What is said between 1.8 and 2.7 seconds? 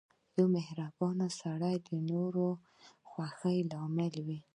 د نورو د